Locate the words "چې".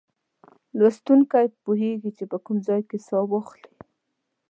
2.17-2.23